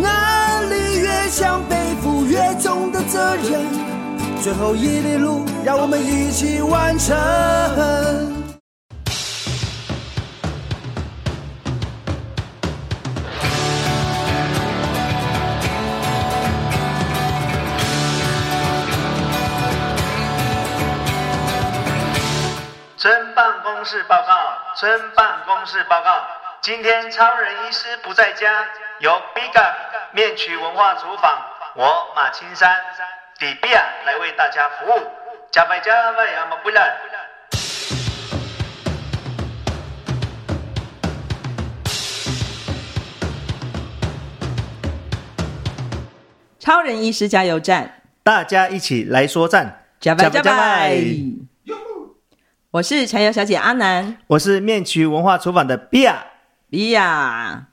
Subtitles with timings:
[0.00, 3.66] 能力越强，背负越重的责任。
[4.42, 7.14] 最后一里路，让我们一起完成。
[22.96, 24.32] 村办公室报告，
[24.76, 26.10] 村办公室报告。
[26.62, 28.64] 今天超人医师不在家，
[29.00, 29.72] 由 Biga
[30.12, 31.44] 面曲文化厨房，
[31.74, 32.76] 我马青山
[33.36, 35.02] 底比亚来为大家服务。
[35.50, 36.96] 加拜加拜呀，马不来。
[46.60, 49.86] 超人医师加油站，大家一起来说赞。
[49.98, 50.96] 加拜加拜。
[52.70, 56.24] 我是柴油小姐阿南，我是面曲文化厨房的比亚，
[56.70, 57.66] 比亚，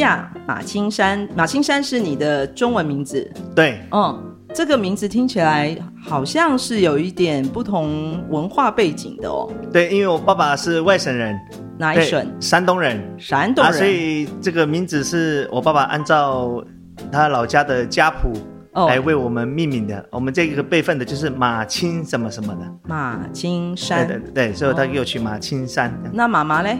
[0.00, 11.38] 亚马青山，马青山是你的中文名字，对，嗯，这个名字听起来好像是有一点不同文化背景的哦，对，因为我爸爸是外省人，
[11.78, 12.26] 哪一省？
[12.40, 16.62] 山东人，山东人，啊，所以这个名字是我爸爸按照
[17.10, 18.32] 他老家的家谱。
[18.72, 24.06] Oh, 来为我们命名的，我们这个辈分的就是马青什么什么的，马青山。
[24.06, 25.90] 对对对，所以他给我取马青山。
[26.04, 26.12] Oh.
[26.12, 26.78] 那妈妈嘞？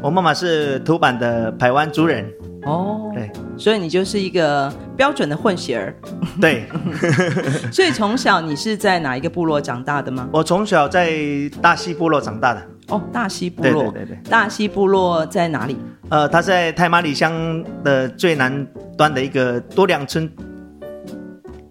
[0.00, 2.24] 我妈妈是土版的排湾族人。
[2.64, 5.94] 哦、oh.，对，所以你就是一个标准的混血儿。
[6.40, 6.64] 对，
[7.72, 10.28] 所以从小你是在哪一个部落长大的吗？
[10.32, 11.12] 我从小在
[11.60, 12.60] 大溪部落长大的。
[12.88, 13.90] 哦、oh,，大溪部落。
[13.90, 14.30] 对对对对。
[14.30, 15.76] 大溪部落在哪里？
[16.08, 18.64] 呃，他在泰马里乡的最南
[18.96, 20.30] 端的一个多良村。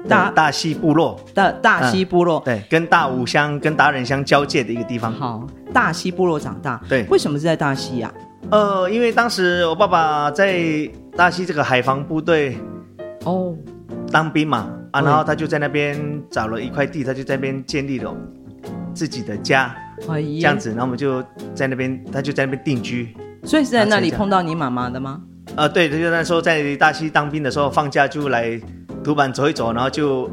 [0.08, 5.14] 大大溪部落，大大溪部落、嗯，对，跟大武乡、跟达人乡交界的一个地方。
[5.14, 8.12] 好，大溪部落长大，对，为什么是在大溪呀、
[8.50, 8.50] 啊？
[8.50, 12.58] 呃，因为当时我爸爸在大溪这个海防部队
[13.26, 13.56] 哦
[14.12, 15.98] 当兵嘛，啊，然后他就在那边
[16.30, 18.16] 找了一块地，他就在那边建立了
[18.94, 19.74] 自己的家，
[20.10, 21.24] 哎、这样子，然后我们就
[21.54, 23.16] 在那边，他就在那边定居。
[23.44, 25.22] 所以是在那里碰到你妈妈的吗？
[25.56, 28.60] 呃，对，他就那时候在大溪当兵的时候，放假就来。
[29.04, 30.30] 土坂走一走，然后就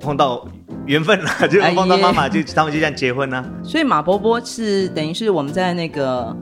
[0.00, 0.46] 碰到
[0.86, 3.44] 缘分了， 就碰到妈妈，就他们就这样结婚了。
[3.62, 6.34] 所以马伯伯是等于是我们在那个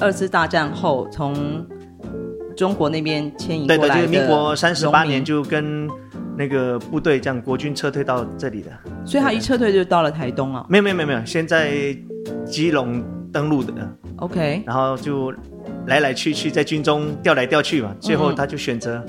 [0.00, 1.66] 二次大战后从
[2.56, 3.88] 中国那边迁移过来的。
[3.88, 5.88] 对的，就是民国三十八年就跟
[6.36, 8.70] 那个部队这样国军撤退到这里的。
[9.06, 10.66] 所以他一撤退就到了台东啊？
[10.68, 11.96] 没有没有没有没有，先在
[12.44, 13.02] 基隆
[13.32, 13.72] 登陆的。
[14.16, 15.32] OK，然后就
[15.86, 19.02] 来来去去在军中调来调去嘛，最后他就选择。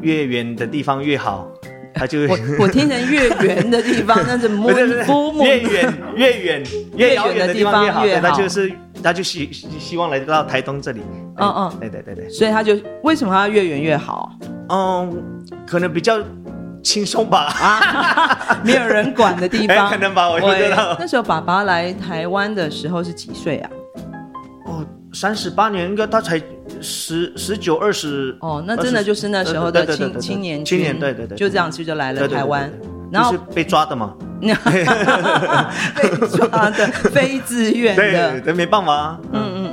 [0.00, 1.48] 越远的地方越好，
[1.94, 6.62] 他就我我听成越远的地方， 那是摸摸摸越远越远
[6.96, 8.72] 越遥远的地方越好，对，他就是
[9.02, 11.00] 他就希希望来到台东这里，
[11.38, 14.30] 嗯嗯，对对对对，所以他就为什么他越远越好？
[14.68, 16.18] 嗯，可能比较
[16.82, 20.96] 轻松吧，啊， 没有人管的地方，可能吧，我不知道。
[20.98, 23.70] 那时候爸爸来台湾的时候是几岁啊？
[24.66, 26.40] 哦，三十八年，应该他才。
[26.80, 32.70] 十十九二十哦，那真的就是那时候的青青年青年，对对对，就这样去就来了台湾，
[33.10, 34.48] 然后是被抓的嘛， 被
[36.28, 39.70] 抓的，非自愿的，对，没办法啊，嗯嗯。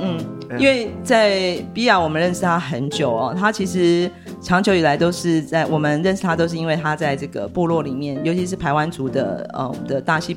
[0.48, 4.08] 嗯，因为在比亚我们认识他很久哦，他其实
[4.40, 10.36] 长久以来都是在我们认识他都是因为他在这个部落里面，尤其是排湾族的呃我们的大溪。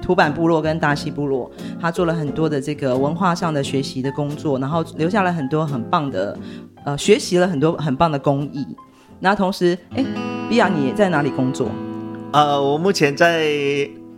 [0.00, 1.50] 土坂部落跟大溪部落，
[1.80, 6.36] 他做了很多的这个文化上的学习的工作，然后留下了很多很棒的，
[6.84, 8.66] 呃，学习了很多很棒的工艺。
[9.20, 10.04] 那同时，哎，
[10.48, 11.68] 比亚，你在哪里工作？
[12.32, 13.48] 呃，我目前在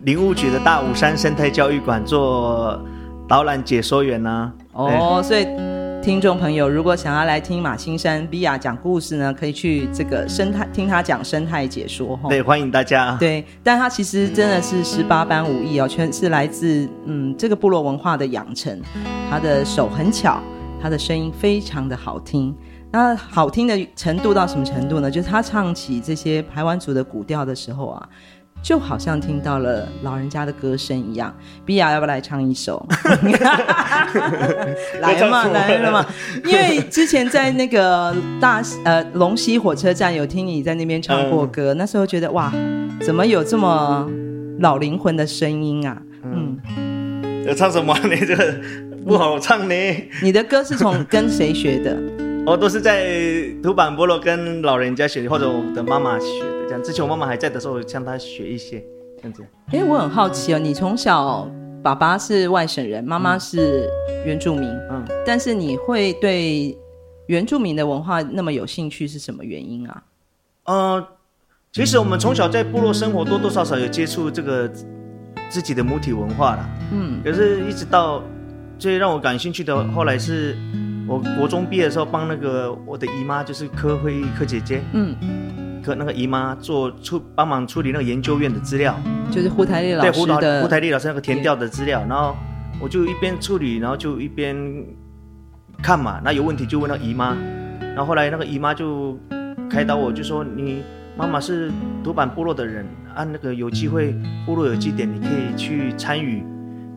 [0.02, 2.80] 林务局的大武山生态教育馆做
[3.26, 4.84] 导览解说员呢、啊。
[4.84, 5.46] 哦，所以。
[6.02, 12.26] 听众朋友，如果想要来听马青山比亚讲故事呢，可以去这个生态听他讲生态解说哈。
[12.30, 13.14] 对，欢迎大家。
[13.20, 18.80] 对，但他其实真的是十八般武艺哦，全是来自嗯这个部落文化的养成。
[19.28, 20.40] 他的手很巧，
[20.80, 22.56] 他的声音非常的好听。
[22.90, 25.10] 那好听的程度到什么程度呢？
[25.10, 28.08] 就是他唱起这些排湾族的古调的时候啊，
[28.62, 31.34] 就好像听到了老人家的歌声一样。
[31.64, 32.86] 比亚要不要来唱一首？
[35.00, 36.06] 来嘛，来了嘛！
[36.44, 42.52] 因为之前在那个大呃龙溪火车站有听你在那边唱过歌，嗯、那时候觉得哇，
[43.00, 44.08] 怎么有这么
[44.58, 46.00] 老灵魂的声音啊？
[46.24, 46.58] 嗯，
[47.46, 47.96] 要唱什么？
[48.04, 48.54] 你这个
[49.06, 49.74] 不好唱呢。
[50.22, 51.96] 你的歌是从跟谁学的？
[52.46, 53.06] 我 都是在
[53.62, 56.49] 土版部落跟老人家学，或者我的妈妈学的。
[56.70, 58.80] 这样，之前我妈妈还在的时候，我向她学一些
[59.16, 59.44] 这样子。
[59.72, 61.50] 哎，我很好奇哦，你从小
[61.82, 63.90] 爸爸是外省人，妈妈是
[64.24, 66.78] 原住民，嗯，但是你会对
[67.26, 70.02] 原住民的文化那么有兴趣，是什么原因啊？
[70.66, 71.04] 呃，
[71.72, 74.70] 其实我们从小在部落生活，多多少少有接触这个
[75.48, 76.70] 自己的母体文化啦。
[76.92, 78.22] 嗯，可是一直到
[78.78, 80.56] 最让我感兴趣的，后来是。
[81.08, 85.16] 我国中毕业的时候，帮那个我的姨妈，就是柯辉柯姐姐，嗯，
[85.80, 88.94] 柯那个姨妈做出帮忙处理那个研究院的资料，
[89.30, 92.36] 就是胡台丽老师的，对胡台丽老师那个填调的资料，然后
[92.80, 94.56] 我就一边处理，然后就一边
[95.82, 97.36] 看嘛，那有问题就问那个姨妈，
[97.80, 99.18] 然后后来那个姨妈就
[99.68, 100.82] 开导我，就说你
[101.16, 101.70] 妈妈是
[102.04, 104.14] 独板部落的人，按那个有机会
[104.46, 106.44] 部落有祭典，你可以去参与，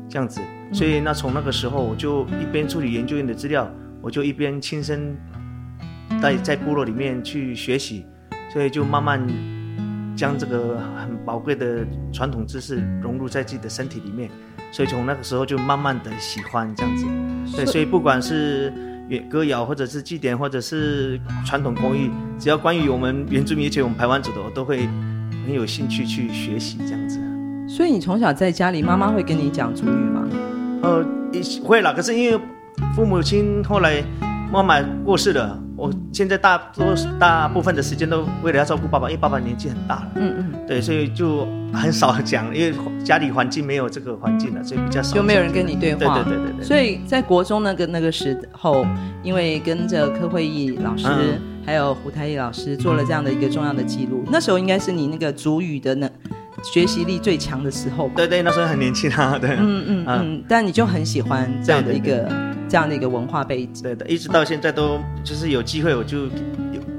[0.10, 0.42] 这样子，
[0.72, 3.70] 所以那从那个时候我就一边处理研究院的资料。
[4.06, 5.16] 我就一边亲身
[6.22, 8.06] 在在部落里面去学习，
[8.54, 9.20] 所以就慢慢
[10.16, 14.30] 将这个很宝贵的传统知识融入在自己的身体里面，
[14.72, 17.06] 所以从那个时候就慢慢的喜欢这样子。
[17.56, 18.72] 对，所以不管是
[19.10, 24.88] 原歌谣，或者是祭典，或者是传统工艺，只要关于我们原住民，而且我们排湾族的，我都会
[25.46, 27.20] 很有兴趣去学习这样子。
[27.68, 30.28] 所以你从小在家里，妈妈会跟你讲主语吗？
[30.84, 31.04] 呃，
[31.64, 32.40] 会啦，可是因为。
[32.96, 34.04] 父母亲后来
[34.52, 36.86] 妈妈过世了，我现在大多
[37.20, 40.12] 大部分的时间都为了要照顾爸爸，因为爸爸年纪很大了。
[40.16, 42.74] 嗯嗯，对，所以就很少讲，因为
[43.04, 45.16] 家里环境没有这个环境了，所以比较少。
[45.16, 46.24] 就没有人跟你对话。
[46.24, 46.64] 对对对对对。
[46.64, 48.86] 所以在国中那个那个时候，
[49.24, 56.10] 因为跟着柯慧义老师、嗯、还有胡台丽老师做了这样的一个重要的记录，那时候应该是你那个主语的那。
[56.72, 62.32] 学习力最强的时候，对对，那时候很年轻啊，对，嗯嗯嗯，但你就很喜欢这样的一个
[62.70, 66.30] 这样的一个文化背景，对的，一直到现在都就是有机会我就有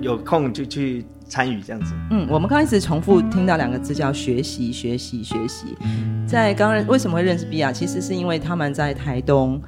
[0.03, 1.95] 有空就去参与这样子。
[2.11, 5.69] 嗯，我们刚开始重复听到两个字叫学习学习学习，
[6.29, 9.59] 在刚认为什么会认识比亚，其实是因为他们在台东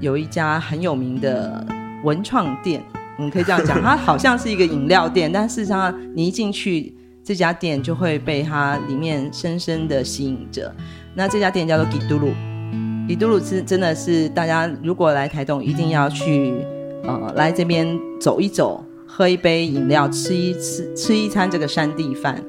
[0.00, 1.64] 有一家很有名的
[2.02, 2.82] 文创店，
[3.16, 6.94] 我们可以这样讲，它好像是一个饮料店，但事实上你一进去。
[7.26, 10.70] 这家店就会被它里面深深的吸引着。
[11.14, 12.28] 那这家店叫做吉都鲁，
[13.08, 16.52] 吉都鲁是真的是大家如果来台东一定要去，
[17.02, 22.44] 呃，来这边走一走，喝一杯饮料，吃一吃吃一餐这个山地饭。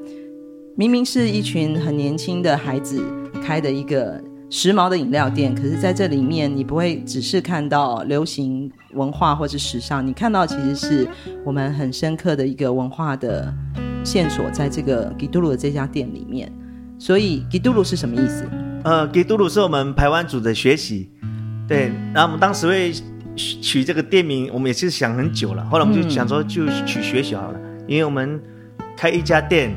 [0.76, 3.02] 明明是一群很年轻的孩子
[3.42, 11.08] 开的一个时髦的饮料店，可是在这里面你不会只是看到流行文化或是时尚，你看到其实是
[11.44, 13.54] 我们很深刻的一个文化的。
[14.04, 16.48] 线索在这个吉都鲁的这家店里面，
[16.96, 18.48] 所以吉都鲁是什么意思？
[18.84, 21.10] 呃，吉都鲁是我们台湾组的学习，
[21.66, 21.90] 对。
[22.14, 22.92] 然后我们当时会
[23.34, 25.64] 取这个店名，我们也是想很久了。
[25.64, 28.40] 后来我们就想说，就取学习好了，嗯、因为我们
[28.96, 29.74] 开一家店，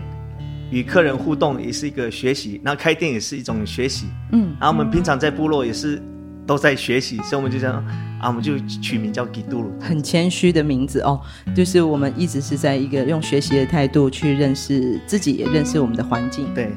[0.72, 4.08] 与客人互动也是一个学习，然后开店也是一种学习。
[4.32, 4.56] 嗯。
[4.60, 6.02] 然后我们平常在部落也是
[6.46, 7.84] 都在学习，所以我们就这样。
[8.20, 11.22] 啊，我们就取名叫吉都鲁，很谦虚的名字哦。
[11.56, 16.54] 就是我们一直是在一个用学习的态度去认识自己，也认识我们的环境。
[16.54, 16.70] 对。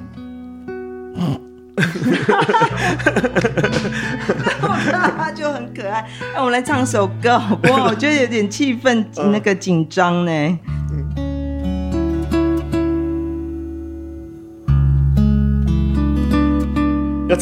[5.17, 6.09] 他 就很可爱。
[6.33, 7.87] 那我们来唱首歌好不好？
[7.87, 10.59] 我觉得有点气氛， 那个紧张呢。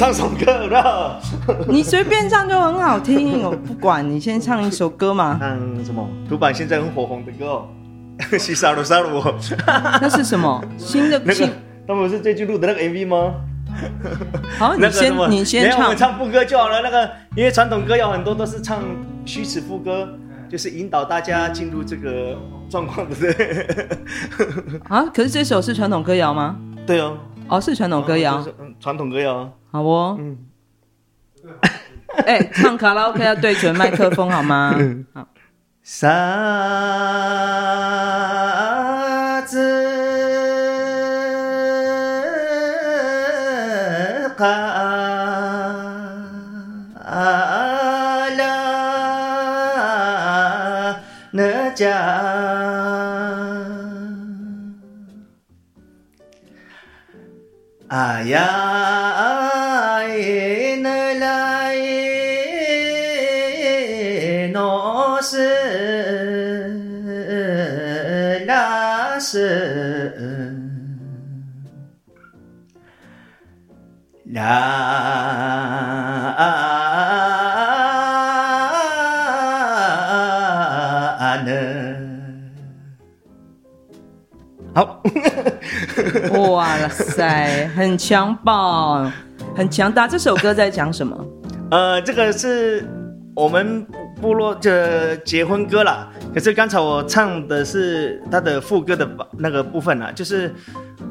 [0.00, 1.20] 唱首歌了，
[1.68, 5.36] 你随便唱就很好听，我不管你先唱一首歌嘛。
[5.38, 6.08] 唱什么？
[6.26, 7.68] 土版现在很火红的歌哦，
[8.38, 9.22] 西沙鲁沙鲁。
[10.00, 10.64] 那是什么？
[10.78, 11.50] 新的新？
[11.86, 13.34] 他们是最近录的那个 MV 吗？
[14.58, 16.80] 好，你先你先唱，我们唱副歌就好了。
[16.80, 18.82] 那个因为传统歌谣很多都是唱
[19.26, 20.08] 虚词副歌，
[20.48, 22.38] 就是引导大家进入这个
[22.70, 23.16] 状况的。
[24.88, 26.56] 啊，可是这首是传统歌谣吗？
[26.86, 27.18] 对哦。
[27.48, 28.42] 哦，是传统歌谣。
[28.80, 29.46] 传统歌谣。
[29.70, 30.38] 好哦，嗯，
[32.26, 34.74] 哎、欸，唱卡拉 OK 要对准麦克风好吗？
[35.14, 35.26] 好，
[35.82, 36.08] 沙
[39.46, 39.58] 子
[44.36, 45.00] 卡拉
[60.20, 60.20] 那家。
[60.20, 62.50] 哎呀，耶那拉耶
[64.52, 65.38] 诺斯
[68.46, 70.54] 拉斯
[74.32, 75.00] 拉。
[84.72, 85.02] 好，
[86.38, 89.12] 哇塞，很强棒，
[89.60, 90.08] 很强大。
[90.08, 91.26] 这首歌在讲什么？
[91.70, 92.82] 呃，这个是
[93.36, 93.86] 我们
[94.18, 96.10] 部落的结婚歌啦。
[96.32, 100.50] 可是刚才我唱的是它的副歌的那个部分啊，就是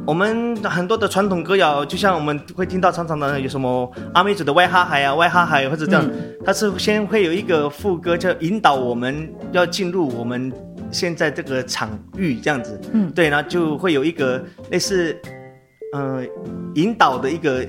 [0.04, 10.52] 我们很多的传统歌谣，就像我们会听到常常的有什么阿妹族的歪哈海啊、歪哈海或者这样，嗯、它是先会有一个副歌，就引导我们要进入我们。
[10.92, 11.88] 现在这个场
[12.18, 15.16] 域这样子，嗯，对，然后就会有一个类似，
[15.94, 16.24] 呃，
[16.74, 17.64] 引导的一个，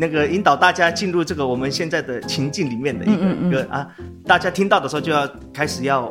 [0.00, 3.86] 那个引导大家进入这个我们现在的情境里面的一个、一个啊，
[4.24, 6.10] 大家听到的时候就要开始要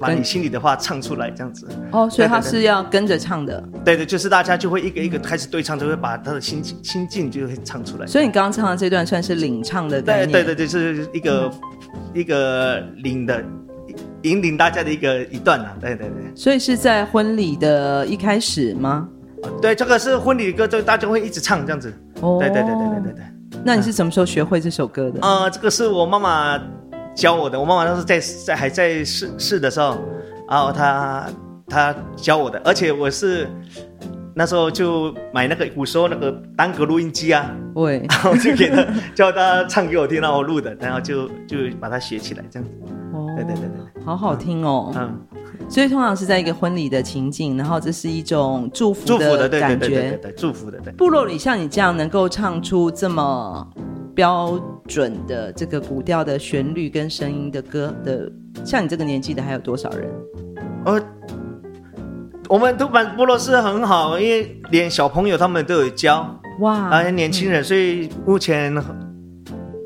[0.00, 1.68] 把你心里的话唱出来，这样子。
[1.92, 3.62] 哦，所以他是要跟着唱的。
[3.84, 8.06] 对对，就是大家就会一个一个开始对唱，就会把他的心情心境就会唱出来。
[8.06, 10.32] 所以你刚刚唱的这段算是领唱的概念。
[10.32, 11.48] 对对对，是一个、
[11.94, 13.44] 嗯、一个领的。
[14.22, 19.08] 引领大家的一个一段啊，对对对，所以是在婚礼的一开始吗？
[19.62, 21.94] 对，这个是婚礼的歌，就大家会一直唱这样子。
[22.20, 23.24] 哦，对对对对对对对。
[23.64, 25.20] 那你是什么时候学会这首歌的？
[25.20, 26.60] 啊、呃，这个是我妈妈
[27.14, 27.58] 教我的。
[27.58, 29.98] 我妈妈当时在在还在试试的时候，
[30.48, 31.26] 然后她
[31.68, 33.48] 她教我的，而且我是
[34.38, 42.74] 那时候就买那个古时候那个单格录音机啊，对，然后就给他叫他唱给我听，然后我录的，然后就就把它学起来这样子。
[43.14, 44.04] 哦，对对对对。
[44.04, 45.18] 好好听哦，嗯，
[45.70, 50.92] 所以通常是在一个婚礼的情境，然后这是一种祝福的感觉，对对对对，祝福的对。
[50.92, 53.66] 部落里像你这样能够唱出这么
[54.14, 58.30] 标准的这个古调的旋律跟声音的歌的，
[58.66, 60.10] 像你这个年纪的还有多少人？
[60.84, 61.00] 呃，
[62.48, 68.74] 我们都板部落是很好，因为连小朋友他们都有教哇，而且年轻人，嗯，所以目前。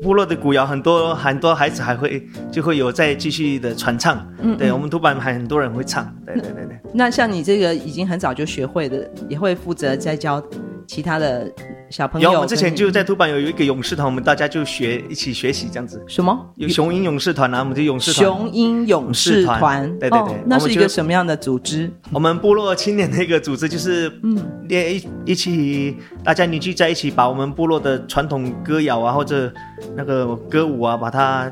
[0.03, 4.17] 部落的古谣很多，很多孩子还会就会有再继续的传唱。
[4.39, 6.11] 嗯，嗯，对我们土板还很多人会唱。
[6.25, 6.79] 对对对对。
[6.91, 10.43] 那像你这个已经很早就学会的，也会负责再教
[10.87, 11.47] 其他的
[11.91, 12.31] 小朋友。
[12.31, 16.01] 有，我们之前就在土坂有一个勇士团，我们大家就学一起学习这样子。
[16.07, 16.35] 什么？
[16.55, 18.25] 有雄鹰勇士团啊，我们就勇士团。
[18.25, 19.87] 雄鹰勇士团。
[19.99, 20.43] 对对对。
[20.45, 21.91] 那是一个什么样的组织？
[22.11, 24.37] 我们部落青年的一个组织，就是嗯，
[24.69, 29.51] 练一一起大家凝聚在一起，把我们部落的传统歌谣啊或者。
[29.97, 31.51] 那个歌舞啊，把它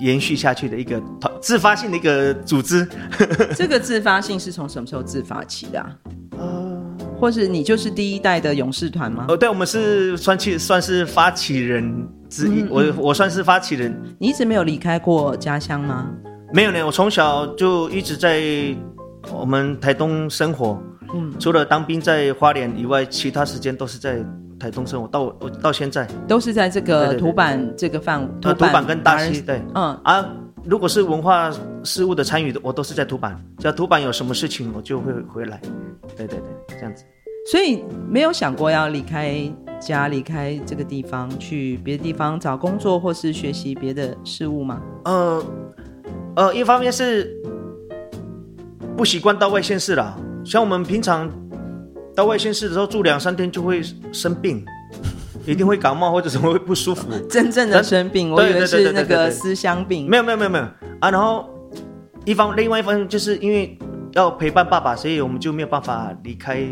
[0.00, 2.88] 延续下去的一个团自发性的一个组织。
[3.54, 5.90] 这个自发性是从什么时候自发起的啊？
[6.38, 6.63] 呃，
[7.24, 9.24] 或是你就是第一代的勇士团吗？
[9.28, 13.98] 哦，对，我们是算起算是发起人之一，嗯嗯，我我算是发起人。
[14.18, 16.06] 你一直没有离开过家乡吗？
[16.52, 18.42] 没有呢，我从小就一直在
[19.32, 20.78] 我们台东生活。
[21.14, 24.22] 嗯，除了当兵在花莲以外，其他时间都是在。
[24.56, 30.24] 台东生活到我到现在都是在这个土坂这个范围，土坂跟大溪对，嗯啊，
[30.64, 31.50] 如果是文化
[31.82, 33.38] 事务的参与的，我都是在土坂。
[33.58, 35.60] 只要土坂有什么事情，我就会回来。
[36.16, 37.04] 对对对，这样子。
[37.46, 39.34] 所以没有想过要离开
[39.80, 44.80] 家，离开这个地方，去别的地方找工作或是学习别的事物吗？
[45.04, 45.44] 呃
[46.36, 47.36] 呃，一方面是
[48.96, 51.30] 不习惯到外县市了，像我们平常。
[52.16, 53.82] 到外县市的时候住两三天就会
[54.12, 54.64] 生病，
[55.44, 57.08] 一定会感冒或者什么会不舒服。
[57.28, 60.08] 真正的生病，我以为是那个思乡病。
[60.08, 60.64] 没有没有没有没有
[61.00, 61.10] 啊！
[61.10, 61.44] 然后
[62.24, 63.76] 一方另外一方就是因为
[64.12, 66.64] 要陪伴爸爸，所以我们就没有办法离开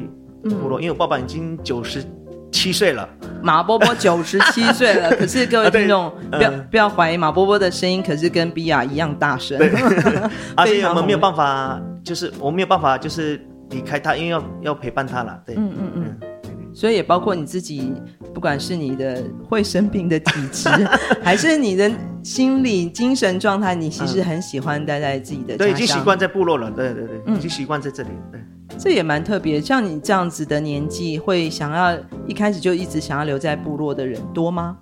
[0.51, 0.81] 部落。
[0.81, 2.05] 嗯、因为我爸爸已经九十
[2.51, 3.09] 七岁了，
[3.43, 5.11] 马波波九十七岁了。
[5.17, 9.59] 可是各位听众、啊、不要不要怀疑，马波波的声音可是跟比亚一样大声。
[9.59, 9.71] 对
[10.57, 13.41] 而且我们没有办法，就是我们没有办法，就是。
[13.71, 16.17] 离开他，因为要要陪伴他了，对，嗯嗯嗯，
[16.75, 17.93] 所以也包括你自己，
[18.33, 20.69] 不管是你的会生病的体质，
[21.23, 21.91] 还是你的
[22.23, 28.41] 心理精神状态，你其实很喜欢待在自己的对，已经习惯在部落了，对对对，已经习惯在这里，对，
[28.79, 29.61] 这也蛮特别。
[29.61, 34.77] 像你这样子的年纪，会想要一开始就一直想要留在部落的人多吗？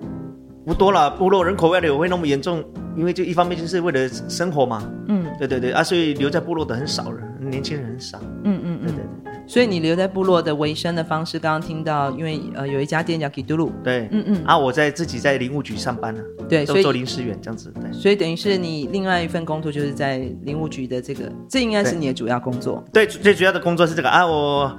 [0.64, 2.62] 不多了，部落人口外流会那么严重，
[2.97, 7.28] 因为就一方面就是为了生活嘛，嗯，对对对啊，所以留在部落的很少人。
[7.40, 9.20] 年轻人很少，嗯嗯嗯，对对对，
[9.50, 24.09] 所以你留在部落的维生的方式，刚刚听到，因为呃有一家店叫 Kidulu，对，嗯嗯，啊，我在自己在林务局上班呢，对，所以做临时员这样子，对，所以等于是你另外一份工作就是在林务局的这个，这应该是你的主要工作，对，对，最主要的工作是这个。
[24.09, 24.73] 啊，我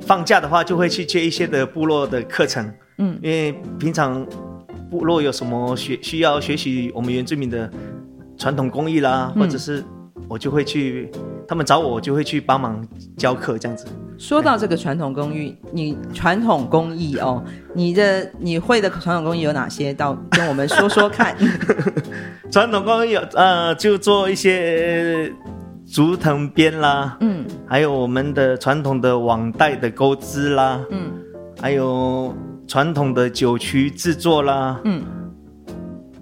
[0.00, 2.68] 放假的话就会去接一些的部落的课程，
[2.98, 4.26] 嗯，因为平常
[4.90, 7.70] 部落有什么学需要学习我们原住民的
[8.36, 9.84] 传统工艺啦，或者是
[10.28, 11.08] 我就会去，
[11.46, 12.84] 他们找我，我就会去帮忙
[13.16, 13.86] 教课这样子。
[14.18, 17.42] 说到这个传统工艺，你传统工艺哦，
[17.74, 19.92] 你的你会的传统工艺有哪些？
[19.92, 21.36] 到跟我们说说看。
[22.50, 25.30] 传统工艺有呃，就做一些
[25.86, 31.10] 竹藤编啦，嗯，还有我们的传统的网袋的钩织啦，嗯，
[31.60, 32.34] 还有
[32.66, 35.04] 传统的酒曲制作啦，嗯，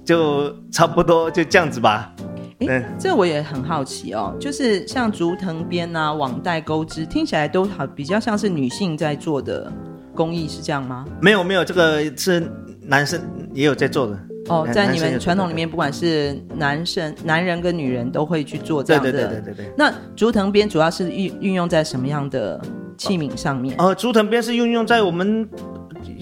[0.04, 2.12] 就差不多就这样子吧。
[2.68, 9.73] 哎，这我也很好奇哦，就是像竹藤编啊、网袋钩织，听起来都好比较像是女性在做的
[10.14, 11.04] 工艺，是这样吗？
[11.21, 12.42] 没有没有，这个是
[12.83, 13.21] 男生
[13.52, 14.18] 也有在做的。
[14.49, 19.11] 哦，在你们传统里面，不管是男生、男人跟女人都会去做这样的。
[19.11, 19.73] 对对对对对。
[19.75, 22.61] 那竹藤编主要是运运用在什么样的
[22.99, 23.75] 器皿上面？
[23.78, 25.49] 呃，竹藤编是运用在我们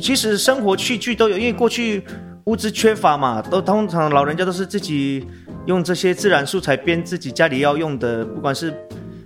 [0.00, 2.04] 其实生活器具都有，因为过去
[2.44, 5.26] 物资缺乏嘛，都通常老人家都是自己
[5.66, 8.74] 用这些自然素材编自己家里要用的，不管是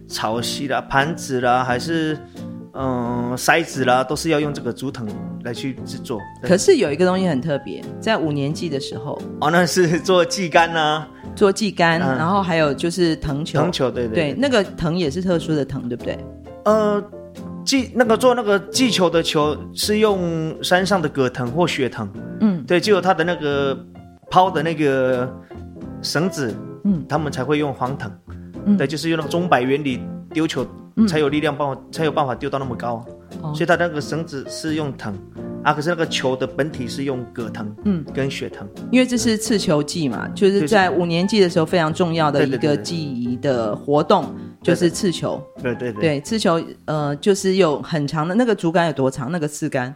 [0.09, 2.19] 草席啦、盘子啦，还是。
[2.79, 5.09] 嗯，筛子啦，都是要用这个竹藤
[5.45, 6.21] 来去制作。
[6.43, 16.19] 可是有一个东西很特别，在五年级的时候，哦，那是做祭竿啊，做祭杆，嗯，然后还有就是藤球，藤球，对对对，对，那个藤也是特殊的藤，对不对？
[16.67, 17.03] 呃，
[17.65, 22.07] 祭那个做那个祭球的球是用山上的葛藤或雪藤，
[22.43, 23.75] 嗯，对，就有它的那个
[24.31, 25.27] 抛的那个
[26.03, 28.11] 绳子，嗯，他们才会用黄藤，
[28.65, 30.01] 嗯，对，就是用那个钟摆原理
[30.33, 30.67] 丢球。
[31.07, 33.05] 才有力量帮我，才有办法丢到那么高，
[33.43, 35.15] 哦、所以它那个绳子是用藤
[35.63, 49.31] 啊，可是那个球的本体是用葛藤，嗯，跟血藤，因为这是刺球技嘛，就是在五年级的时候非常重要的一个记忆的活动，就是刺球，对对对，对刺球，呃，就是有很长的那个竹竿有多长？
[49.31, 49.95] 那个刺竿，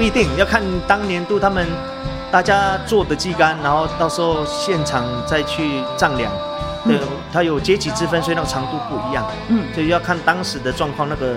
[0.00, 1.66] 不一定要看当年度他们。
[2.32, 6.30] 大家做的祭竿，然后到时候现场再去丈量，
[6.86, 11.34] 对，嗯、它有阶级之分，所以那个长度不一样，嗯，所以要看当时的状况，那个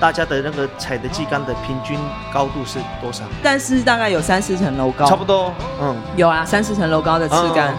[0.00, 1.96] 大家的那个采的祭竿的平均
[2.34, 3.22] 高度是多少？
[3.40, 7.78] 但是大概有三四层楼高，差不多，嗯，有啊，三四层楼高的刺竿，嗯、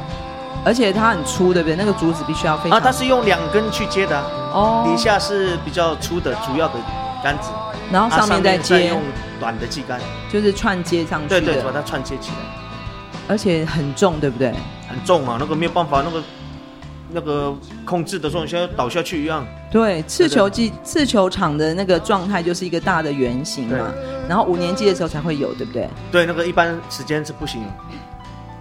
[0.65, 1.75] 而且它很粗，对不对？
[1.75, 4.17] 那个竹子必须要非常，啊，它是用两根去接的，
[4.53, 6.75] 哦，底下是比较粗的主要的
[7.21, 7.49] 杆子，
[7.91, 8.87] 然后上面再接。
[8.87, 8.97] 啊
[9.39, 9.99] 短的旗杆
[10.31, 12.37] 就是串接上去的，对对，把它串接起来，
[13.27, 14.53] 而且很重，对不对？
[14.87, 16.23] 很重啊，那个没有办法，那个
[17.11, 19.45] 那个控制的时候像要倒下去一样。
[19.71, 23.91] 对，刺球机刺球场的那个状态就是一个大的圆形嘛，
[24.27, 25.89] 然后五年级的时候才会有，对不对？
[26.11, 27.63] 对，那个一般时间是不行。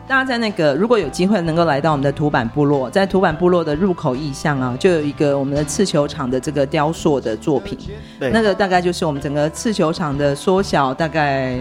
[0.08, 7.78] 大家在那个如果有机会能够来到我们的土板部落，在土板部落的入口意向啊，就有一个我们的刺球场的这个雕塑的作品。
[8.18, 11.56] 对，那个大概就是我们整个刺球场的缩小，大概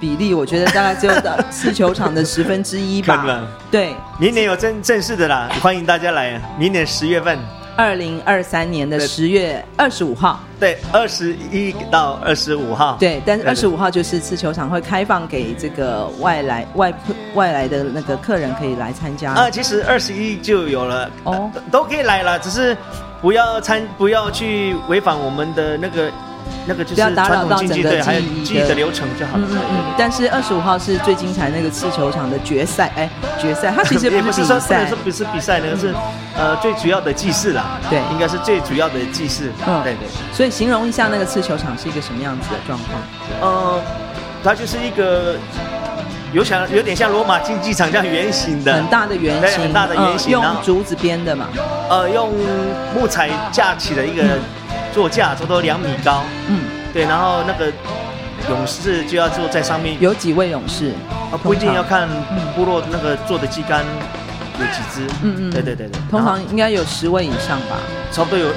[0.00, 3.46] 比例，我觉得大概只有到刺球场的十分之一吧。
[3.70, 7.38] 对，明年有正正式的啦，欢迎大家来，明年十月份。
[7.76, 16.92] 二零二三年的十月二十五号，对，二十一到二十五号，对，但是二十五号就是刺球场会开放给这个外来外
[17.34, 19.32] 外来的那个客人可以来参加。
[19.32, 21.10] 啊，其实二十一就有了。
[21.24, 22.76] 哦，都可以来了，只是
[23.20, 26.10] 不要参，不要去违反我们的那个。
[26.66, 27.74] 那个就是不要打扰到整个
[28.44, 29.46] 记忆的流程就好了。
[29.50, 29.94] 嗯嗯。
[29.96, 35.94] 但是二十五号是最精彩那个刺球场的决赛，哎，决赛，它其实 不是比赛，不是不是比赛，那个是
[36.36, 37.78] 呃最主要的祭祀啦。
[37.88, 39.50] 对，应该是最主要的祭祀。
[39.66, 40.08] 嗯，对对。
[40.32, 43.00] 所以形容一下那个刺球场是一个什么样子的状况？
[43.40, 43.80] 呃，
[44.42, 45.36] 它就是一个
[46.32, 51.46] 有想有点像罗马竞技场这样圆形的，很大的圆形，很大的圆形，用竹子编的嘛。
[51.88, 52.32] 呃，用
[52.94, 54.22] 木材架起的一个。
[54.96, 57.70] 座驾差不多两米高，嗯，对，然后那个
[58.48, 59.94] 勇士就要坐在上面。
[60.00, 60.94] 有几位勇士？
[61.30, 62.08] 啊，不一定要看
[62.54, 63.84] 部落那个坐的祭竿
[64.58, 67.76] 有几只，嗯嗯，对对对对，通常应该有十位以上吧，
[68.10, 68.48] 差不多有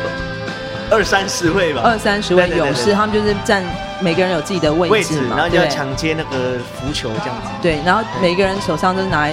[0.89, 3.61] 二三十位吧，二三十位勇士，他们就是站，
[3.99, 7.49] 每个人有自己的位置嘛，然后就要抢接那个浮球这样子。
[7.61, 9.27] 对，然后每个人手上都拿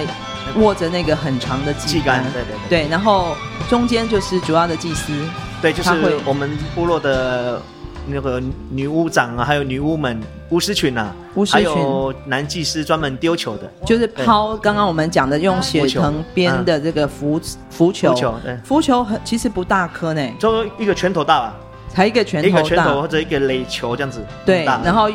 [0.57, 3.33] 握着那个很长的祭杆，对对对，对，然后
[3.69, 5.13] 中间就是主要的祭司。
[5.61, 5.89] 对，就是
[6.25, 7.61] 我们部落的
[8.07, 18.13] 那个女巫长啊，还有女巫们、巫师群啊，巫师群，还有男祭司专门丢球的，就是抛刚刚我们讲的用血藤编的这个浮浮球。
[18.13, 21.55] 浮球，对，浮球很其实不大颗呢，就一个拳头大吧，
[21.89, 24.23] 才一个拳头大，一个拳头或者一个垒球这样子。
[24.45, 25.09] 对，然后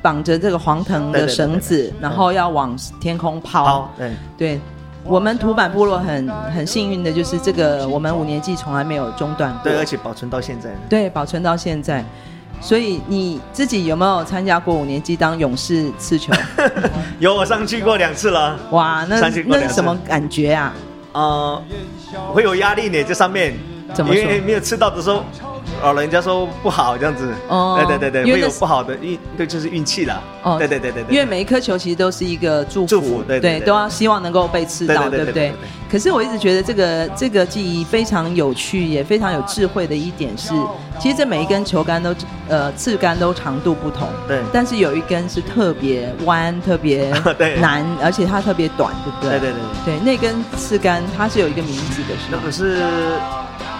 [0.00, 3.92] 绑着这个黄藤的绳子，然后要往天空抛。
[3.98, 4.12] 对。
[4.38, 4.60] 对。
[5.08, 10.70] 我们土坂部落很很幸运的就是这个，我们五年级从来没有中断过，对，而且保存到现在。
[10.88, 12.04] 对，保存到现在。
[12.60, 16.32] 所以你自己有没有参加过五年级当勇士刺球？
[17.20, 18.58] 有，我上去过两次了。
[18.70, 20.74] 哇，那那是什么感觉啊？
[21.12, 21.62] 呃，
[22.34, 23.54] 会有压力呢，这上面，
[23.94, 24.20] 怎么说？
[24.20, 25.24] 因为没有刺到的时候。
[25.82, 30.22] 老人家说不好这样子，哦，对对对对，会有不好的运，对，就是运气了。
[30.42, 35.52] 哦，对对对对对，因为每一颗球其实都是一个祝福，祝福对对，都要希望能够被刺到，对不对？
[35.90, 40.52] 可是我一直觉得这个这个记忆非常有趣，也非常有智慧的一点是，
[41.00, 42.14] 其实这每一根球杆都
[42.48, 47.10] 呃刺杆都长度不同，对，但是有一根是特别弯、特别
[47.60, 49.38] 难，而且它特别短，对不对？
[49.38, 49.50] 对对
[49.84, 52.82] 对对，那根刺杆它是有一个名字的，那个是。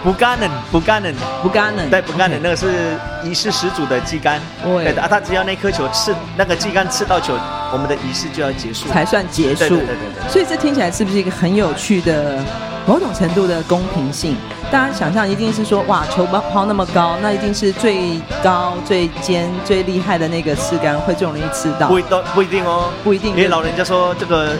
[0.02, 7.34] 不干冷，不干冷，不干冷，对，不干能，那个是仪式始祖的祭杆，对啊，他只要那颗球刺那个祭杆刺到球，
[7.72, 9.58] 我们的仪式就要结束，才算结束。
[9.58, 10.30] 对对对对。
[10.30, 12.38] 所以这听起来是不是一个很有趣的
[12.86, 14.36] 某种程度的公平性？
[14.70, 21.88] 大家想象一定是说，哇，球抛抛那么高，那一定是最高、最尖、最厉害的那个刺杆会最容易刺到。
[21.88, 23.30] 不一都不一定哦，不一定。
[23.30, 24.50] 因为老人家说这个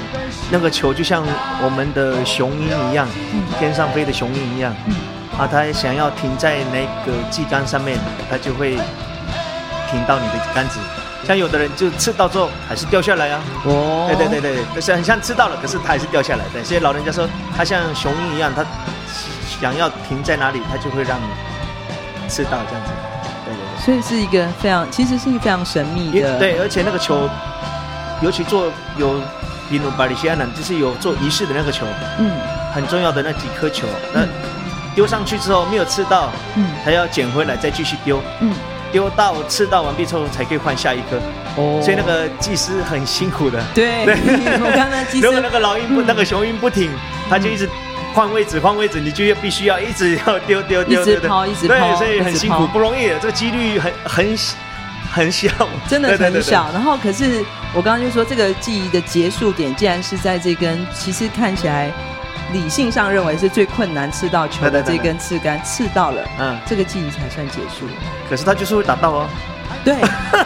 [0.51, 1.23] 那个球就像
[1.63, 4.75] 我们的雄鹰一样，嗯、天上飞的雄鹰一样。
[4.87, 4.95] 嗯
[5.39, 7.97] 啊，他想要停在那个祭杆上面，
[8.29, 8.77] 他就会
[9.89, 10.81] 停到你的杆子。
[11.25, 13.41] 像有的人就吃到之后还是掉下来啊。
[13.65, 16.45] 哦，对对对对，就是很像吃到了，可是他还是掉下来。
[16.53, 18.65] 对，所以老人家说他像雄鹰一样，他
[19.61, 21.27] 想要停在哪里，他就会让你
[22.29, 22.93] 吃到这样子。
[23.45, 23.85] 对对对。
[23.85, 26.39] 所以是一个非常，其实是一个非常神秘的。
[26.39, 27.29] 对，而且那个球，
[28.23, 29.21] 尤其做有
[29.69, 31.87] 比努巴里西亚人，就是有做仪式的那个球，
[32.19, 32.33] 嗯，
[32.75, 34.23] 很重要的那几颗球，那。
[34.89, 38.53] 嗯丢上去之后没有刺到，嗯，还要捡回来再继续丢，嗯，
[38.91, 41.21] 丢到刺到完毕之后才可以换下一颗，
[41.55, 44.17] 哦，所以那个祭司很辛苦的，对，对。
[44.59, 46.91] 我刚才祭司，如果那个老鹰不、嗯、那个雄鹰不停，
[47.31, 47.69] 他就一直
[48.13, 54.39] 换位置换位置，你就必须要一直要丢丢丢，一直抛一直抛，对，所以很辛苦不容易，这个几率很很
[55.13, 55.49] 很小，
[55.87, 56.69] 真的很小。
[56.73, 61.93] 然后可是我刚刚就说这个记忆的结束点，竟然是在这根，其实看起来。
[62.53, 67.87] 理性上认为是最困难刺到球的这根刺杆刺到了，嗯，这个记忆才算结束。
[68.29, 69.29] 可是他就是会打到哦。
[69.85, 69.95] 对，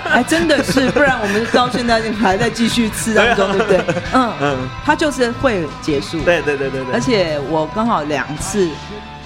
[0.04, 3.84] 还，真的是，不然我们到现在还在继续刺当中，对不对？
[4.12, 6.20] 嗯嗯，他就是会结束。
[6.22, 6.92] 对对对对对。
[6.92, 8.68] 而且我刚好两次，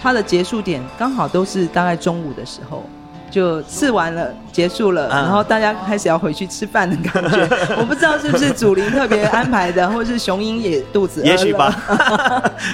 [0.03, 2.89] 他的结束点刚好都是大概中午的时候。
[3.31, 7.49] 就刺完了，结束了，然后大家开始要回去吃饭的感觉。
[7.77, 11.31] 我不知道是不是祖灵特别安排的，或是雄鹰也肚子饿了。
[11.31, 11.75] 也许吧。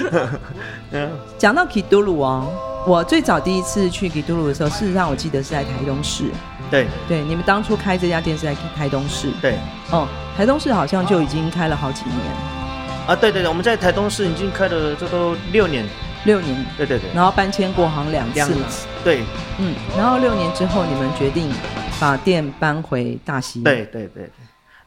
[1.37, 2.47] 讲到 Kidulu 哦，
[2.85, 6.25] 我最早第一次去 Kidulu 的时候，事实上我记得是在台东市。
[6.71, 9.27] 对对，你们当初开这家店是在台东市。
[9.41, 9.55] 对。
[9.91, 12.17] 哦，台东市好像就已经开了好几年。
[13.05, 15.85] 啊，对对对，我们在台东市已经开了这都六年。
[16.25, 18.65] 六年，对对对，然后搬迁过好像两次嘛，
[19.03, 19.23] 对，
[19.59, 21.49] 嗯，然后六年之后，你们决定
[21.99, 24.29] 把店搬回大溪，对对对，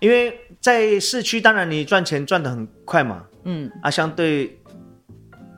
[0.01, 4.59] 因为在市区，当然你赚钱赚的很快嘛，嗯，啊，相对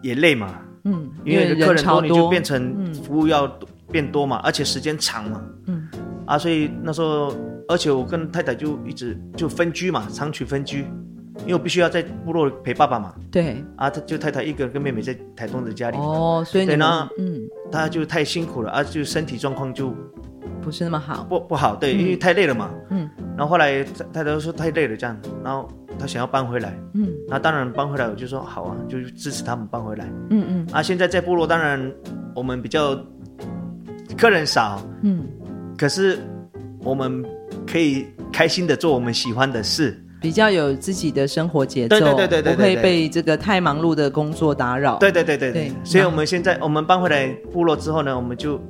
[0.03, 3.47] 也累嘛，嗯，因为客人多，你就变成服务要
[3.93, 5.89] 变多嘛，而且时间长嘛，嗯，
[6.27, 7.33] 啊，所以那时候，
[7.69, 10.85] 而且我跟太太就一直就分居嘛，长期分居。
[11.41, 19.95] 因为我必须要在部落陪爸爸嘛，对，啊，他就太太一个人跟妹妹在台东的家里，哦，所以对呢，嗯，他就太辛苦了，啊，就身体状况就
[20.61, 25.67] 不是那么好，不不好，对，因为太累了嘛，嗯，然后后来太太说太累了这样，然后
[25.99, 31.81] 他想要搬回来，嗯，那当然搬回来，我就说好啊，就支持他们搬回来，嗯嗯，啊，现在在部落当然
[32.35, 32.95] 我们比较
[34.19, 35.25] 客人少，嗯，
[35.79, 36.19] 可是
[36.81, 37.25] 我们
[37.67, 39.97] 可以开心的做我们喜欢的事。
[40.21, 44.97] 比较有自己的生活节奏，对对对对，不会被这个太忙碌的工作打扰。
[44.97, 48.61] 对对对对对，所以我们现在我们搬回来部落之后呢，我们就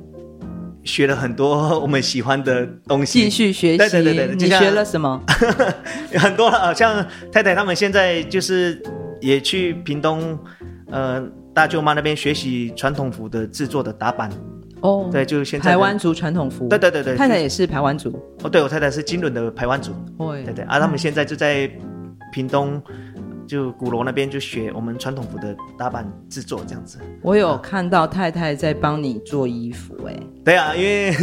[0.83, 3.77] 学了很多我们喜欢的东西，继续学习。
[3.77, 5.21] 对对对对，你学了什么？
[6.13, 8.81] 很多了，像太太他们现在就是
[9.19, 10.37] 也去屏东，
[10.91, 11.21] 呃，
[11.53, 14.29] 大舅妈那边学习传统服的制作的打板。
[14.81, 16.67] 哦，对，就是现在排湾族传统服。
[16.69, 18.09] 对对对对，太太也是排湾族。
[18.43, 19.91] 哦，对，我太太是金轮的排湾族。
[20.17, 21.69] 对对对，啊，他们现在就在
[22.31, 22.81] 屏东，
[23.47, 26.99] 就鼓楼那边就学我们传统服的打板制作这样子。
[27.21, 30.15] 我有看到太太在帮你做衣服，哎。
[30.45, 31.13] 对啊，因为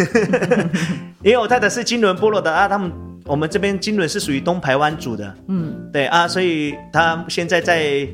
[1.25, 2.93] 因为我太太是金轮部落的啊，他们
[3.25, 5.35] 我们这边金轮是属于东排湾族的。
[5.49, 8.07] 嗯，对啊，所以他现在在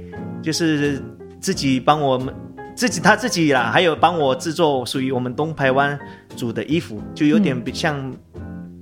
[0.42, 1.02] 就是
[1.40, 2.32] 自己帮我们。
[2.74, 5.98] 自己他自己啦，还有帮我制作属于我们东台湾
[6.34, 8.12] 族的衣服，就有点像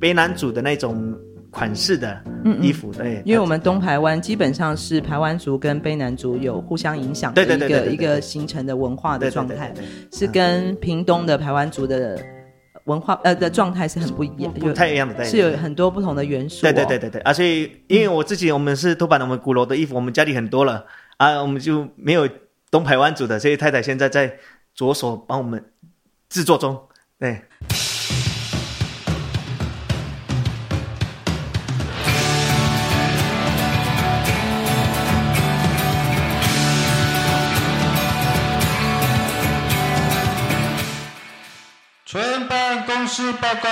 [0.01, 1.15] 卑南族的那种
[1.51, 2.23] 款式的
[2.61, 9.75] 衣服，嗯嗯对，因为我们东台湾基本上是台湾族跟卑南族有互相影响的一个一个形成的文化的状态，
[10.13, 12.19] 是跟屏东的台湾族的
[12.85, 16.73] 文化呃的状态是很不一样，不太一样的，是有很多不同的元素、哦。
[16.73, 20.87] 对对对对对，而且因为我自己我们是土坂的，我们鼓楼的衣服我们家里很多了
[21.19, 22.29] 啊，我们就没有
[22.71, 24.39] 东排湾组的，所以太太现在在
[24.75, 25.73] 着手帮我们
[26.29, 27.43] 制作中，对。
[42.07, 43.69] 村办公室报告，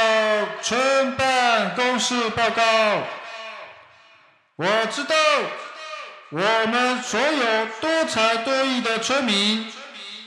[0.62, 2.62] 村办公室报告。
[4.54, 5.14] 我知道，
[6.31, 9.67] 我们所有多才多艺的村民，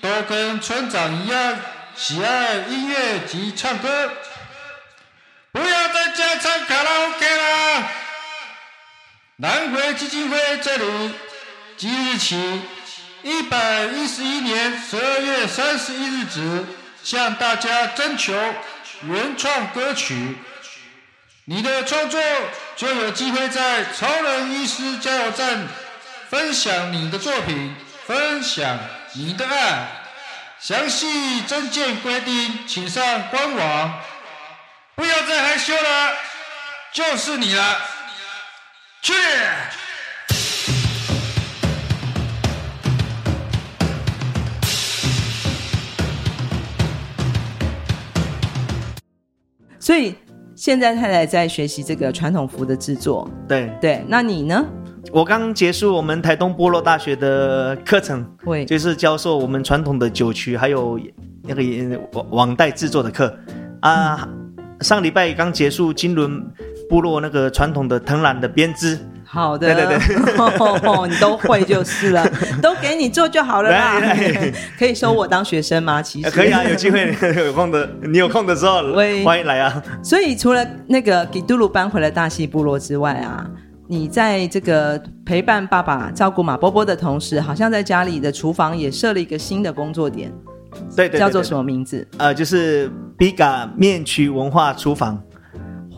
[0.02, 1.60] 都跟村长一样
[1.96, 4.12] 喜爱音乐及唱歌。
[5.52, 7.92] 不要在家唱卡拉 OK 啦！
[9.36, 11.12] 南回基金会这里
[11.78, 12.62] 即日起，
[13.22, 16.66] 一百一十一年十二月三十一日止。
[17.04, 18.32] 向大家征求
[19.02, 20.38] 原创歌曲，
[21.46, 22.22] 你的创作
[22.76, 25.68] 就有机会在超人医师加油站
[26.32, 28.80] 分享你的作品，分享
[29.16, 29.86] 你的爱。
[30.62, 34.00] 详细证件规定，请上官网。
[34.96, 36.14] 不要再害羞了，
[36.94, 37.78] 就是你了，
[39.02, 39.14] 去！
[49.78, 50.16] 所以
[50.56, 53.30] 现在太太在学习这个传统服的制作。
[53.50, 54.66] 对对，那你呢？
[55.14, 60.98] 我刚结束我们台东部落大学的课程，会就是教授我们传统的酒曲，还有
[61.44, 63.36] 那个网网带制作的课
[63.82, 64.26] 啊。
[64.26, 66.42] 嗯、上礼拜刚结束金轮
[66.90, 68.98] 部落那个传统的藤篮的编织。
[69.26, 72.26] 好的，对对对， 你都会就是了，
[72.62, 74.02] 都给你做就好了啦。
[74.80, 76.02] 可以收我当学生吗？
[76.02, 77.14] 其实可以啊，有机会
[77.46, 78.82] 有空的，你有空的时候
[79.26, 79.84] 欢迎来啊。
[80.02, 83.46] 所以除了那个给杜鲁搬回了大溪部落之外啊，
[83.92, 90.32] 你在这个陪伴爸爸照顾马波波的同时，好像在家里的厨房也设了一个新的工作点，
[90.96, 92.08] 对对，叫做什么名字？
[92.18, 95.22] 呃，就是 Biga 面曲文化厨房。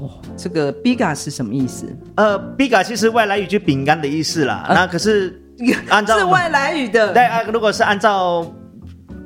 [0.01, 1.85] 哦，这个 Biga 是什么意思？
[2.15, 4.65] 呃，Biga 其实外来语就饼干的意思啦。
[4.69, 5.39] 呃、那可是
[5.87, 7.13] 按照是外来语的。
[7.13, 8.43] 对啊，如果是按照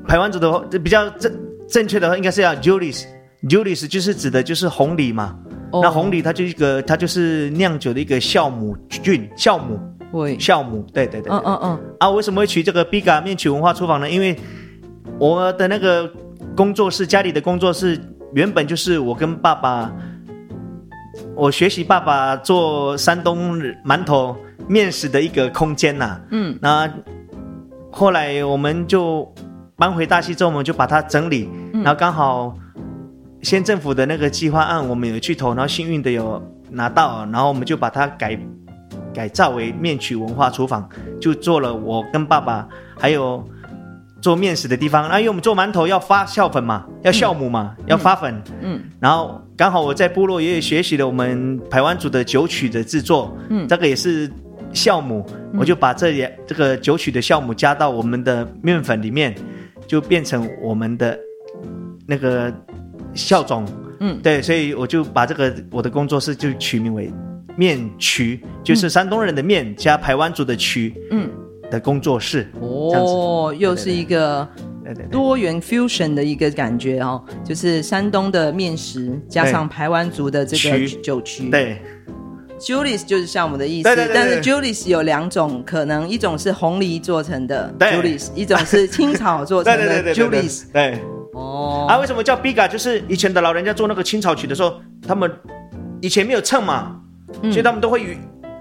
[0.10, 1.34] 台湾族的话，比较正
[1.70, 3.06] 正确的话，应该是要 Julius。
[3.44, 5.40] Julius 就是指的就是红藜嘛。
[5.72, 9.80] 哦、那红藜它就一个，它就是酿酒的一个酵母菌，酵母。
[10.12, 10.86] 对，酵母。
[10.94, 11.32] 对对对，对。
[11.32, 11.96] 嗯嗯嗯。
[12.00, 14.10] 啊，为什么会取这个 Biga 面曲文化厨房呢？
[14.10, 14.38] 因为
[15.20, 16.12] 我的那个
[16.56, 18.00] 工作室，家里的工作室
[18.34, 19.92] 原本就是我跟爸爸。
[21.36, 24.36] 我学习爸爸做山东馒头
[24.68, 26.92] 面食的一个空间呐、啊，嗯，那
[27.92, 29.28] 后来我们就
[29.76, 32.56] 搬回大溪之后，我们就把它整理，嗯、然后刚好
[33.48, 38.38] 县政府的那个计划案我们有去投，然后幸运的有拿到，然后我们就把它改
[39.14, 40.88] 改造为面曲文化厨房，
[41.22, 42.68] 就做了我跟爸爸
[43.00, 43.42] 还有。
[44.20, 48.34] 做面食的地方，那因为我们做馒头要发酵粉嘛，要酵母嘛，嗯、要发粉。
[48.62, 53.38] 嗯，嗯然后刚好我在部落也学习了我们台湾族的酒曲的制作。
[53.50, 54.28] 嗯，这个也是
[54.74, 59.36] 酵母，嗯、我就把这也这个酒曲的酵母加到我们的面粉里面，
[59.86, 61.18] 就变成我们的
[62.08, 62.52] 那个
[63.16, 63.66] 酵种。
[64.00, 67.12] 嗯，对，所以我就把这个我的工作室就取名为
[67.56, 70.94] 面曲，就是山东人的面加台湾族的曲。
[71.12, 71.30] 嗯。
[71.70, 74.48] 的工作室哦，又是一个
[75.12, 81.50] 多元 fusion 的一个感觉哦，就是山东的面食加上台湾族的这个酒曲。
[81.50, 81.82] 对
[82.58, 90.72] ，Julius 就是酵母的意思，但是 Julius 有两种可能，一种是红梨做成的 Julius，一种是青草做成的 Julius。
[90.72, 91.02] 对，
[91.38, 92.68] 哦，啊，为什么叫 Biga？
[92.68, 94.74] 就是以前的老人家做那个清草曲的时候，
[95.08, 95.32] 他们
[96.02, 97.00] 以前没有秤嘛，
[97.44, 98.18] 所以他们都会与。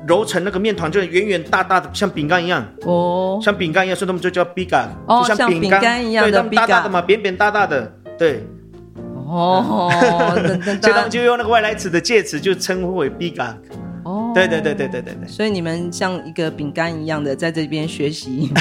[0.07, 2.65] 揉成那个面团，就圆圆大大的，像饼干一样。
[2.83, 8.47] 哦，像饼干一样，所以他们就叫 Biga，哦，就像饼干一样的对，大大的嘛，扁扁大大的，对，
[9.27, 9.91] 哦，
[10.81, 13.57] 所以他们就用那个外来词的介词，就称呼为 Biga，
[14.07, 18.53] 哦，对对对对对对对，所以你们像一个饼干一样的在这边学习，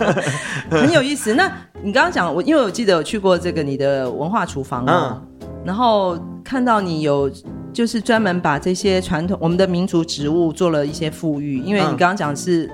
[0.70, 1.34] 很有意思。
[1.34, 1.50] 那
[1.82, 7.30] 你刚刚讲我，因为我记得我去过这个你的文化厨房啊，嗯，然后看到你有。
[7.74, 12.70] 就是专门把这些传统我们的民族植物做了一些富裕，因为你刚刚讲是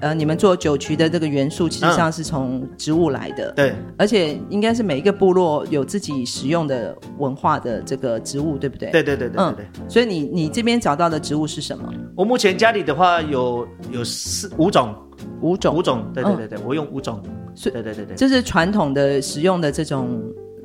[0.00, 3.52] 呃，你们做酒曲的这个元素，其实上是从植物来的。
[3.52, 8.90] 对，而且应该是每一个部落有自己使用的文化的这个植物，对不对？
[8.90, 9.66] 对对对对对对。
[9.88, 11.88] 所以你你这边找到的植物是什么？
[12.16, 14.94] 我目前家里的话有有四五种，
[15.40, 16.04] 五种，五种。
[16.12, 17.22] 对对对对，我用五种。
[17.62, 18.16] 对对对对。
[18.16, 20.20] 这是传统的使用的这种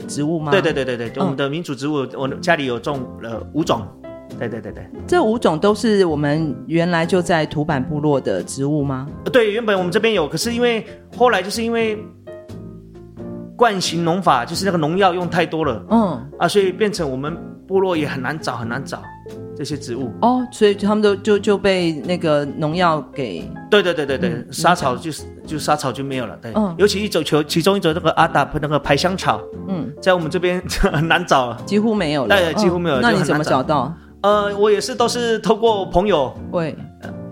[0.07, 0.51] 植物吗？
[0.51, 3.87] 对对对对对，我们的民族植物，我家里有种了五种。
[4.39, 9.06] 对对对对，这五种都是我们原来就在土坂部落的植物吗？
[9.34, 10.86] 对，原本我们这边有，可是因为
[11.17, 11.97] 后来就是因为
[13.58, 19.04] 惯行农法，就是那个农药用太多了，嗯啊，所以变成我们部落也很难找，很难找
[19.58, 20.10] 这些植物。
[20.21, 23.43] 哦，所以他们都就就被那个农药给……
[23.69, 26.38] 对对对对对，沙草就是就沙草就没有了。
[26.41, 33.02] 对，嗯，尤其一种球，其中一种那个阿达那个排香草，嗯，在我们这边 很难找了，几乎没有了，对，几乎没有。
[33.02, 33.93] 那你怎么找到？
[34.21, 36.34] 呃，我也是，都是透过朋友。
[36.51, 36.75] 对，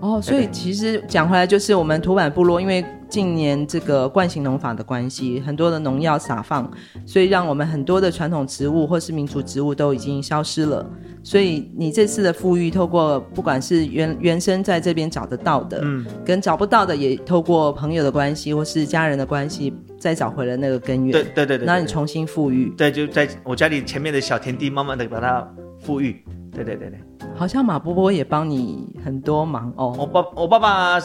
[0.00, 6.70] 哦，所以其实讲回来，就是我们土坂部落，因为近年这个惯性农法的关系，很多的农药撒放，
[7.04, 10.84] 所以让我们很多的传统植物或是民族植物都已经消失了。
[11.22, 21.12] 所以你这次的富裕，透过不管是原原生在这边找得到的，嗯，跟找不到的，也透过朋友的关系或是家人的关系，再找回了那个根源。
[21.12, 22.72] 对对对对，那你重新富裕。
[22.78, 25.46] 对，就在我家里前面的小田地，慢慢的把它
[25.80, 26.24] 复育。
[26.64, 29.94] 对对对对，好像马波波也帮你很多忙哦。
[29.98, 31.00] 我爸我爸爸，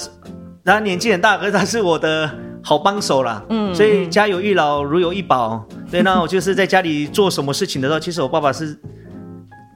[0.63, 2.29] 他年纪很大，可是他是我的
[2.63, 3.43] 好帮手啦。
[3.49, 5.63] 嗯，所以家有一老如有一宝。
[5.91, 8.77] 对，那我就是在家里做什么事情的时候， 其实我爸爸是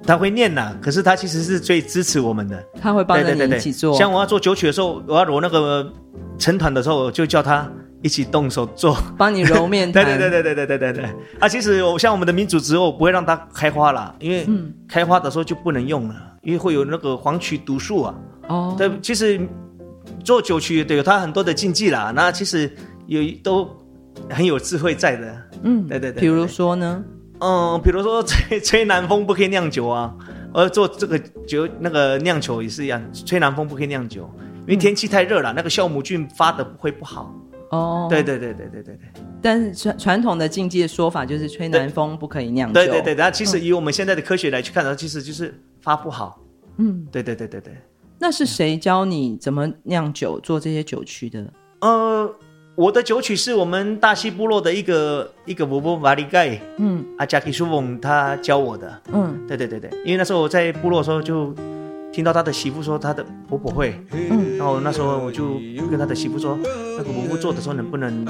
[0.04, 2.64] 他会念呐，可是他其实是最支持我们的。
[2.82, 3.94] 他会帮着你一起做。
[3.96, 5.92] 像我要做酒曲的时候，我要揉那个
[6.38, 7.70] 成团的时候，我就叫他。
[8.02, 10.06] 一起动手做，帮你揉面 团。
[10.06, 11.16] 对对对对对对对对对。
[11.40, 14.48] 啊，其实我像我们的民主植物，不会让它开花啦，因为
[14.88, 18.16] 开花的时候就不能用了，因为会有那个黄曲毒素啊。
[18.48, 18.76] 哦。
[18.78, 19.40] 对，其实
[20.24, 22.12] 做酒曲对有它很多的禁忌啦。
[22.16, 22.72] 那其实
[23.08, 23.70] 有都
[24.30, 25.44] 很有智慧在的。
[25.64, 26.22] 嗯，对对对。
[26.22, 27.04] 比如说呢？
[27.40, 30.14] 嗯，比如说 吹吹南风不可以酿酒啊，
[30.54, 34.28] 而做这个酒那个酿酒也是一样，吹南风不可以酿酒，
[34.62, 37.32] 因为天气太热了，那个酵母菌发的会不好。
[37.70, 39.00] 哦，对对对对对对对，
[39.42, 42.74] 但是传传统的禁忌的说法就是吹南风不可以酿酒。
[42.74, 46.40] 对对对，然后其实以我们现在的科学来去看的话，其实就是发不好。
[46.78, 47.74] 嗯，对对对对对。
[48.20, 51.46] 那是谁教你怎么酿酒、做这些酒曲的？
[51.82, 52.34] 呃，
[52.76, 59.02] 我的酒曲是我们大溪部落的一个一个伯伯瓦里盖，嗯，阿加基苏翁他教我的。
[59.12, 61.54] 嗯，对对对对，因为那时候我在部落的时候就。
[62.14, 66.58] 听到他的媳妇说他的婆婆会，嗯，然后那时候我就跟他的媳妇说，
[66.98, 68.26] 那个婆婆做的时候能不能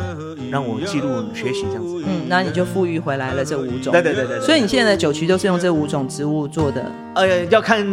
[0.52, 2.04] 让我记录学习这样子？
[2.06, 3.94] 嗯，那你就富裕回来了这五种。
[3.94, 4.42] 对对对对。
[4.42, 6.92] 所以你现在的酒曲都是用这五种植物做的？
[7.16, 7.86] 呃，要看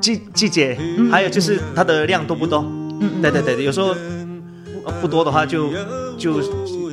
[0.00, 0.78] 季季节，
[1.10, 2.64] 还有就是它的量多不多。
[3.00, 3.94] 嗯，对对对，有时候
[5.02, 5.70] 不多的话就
[6.16, 6.40] 就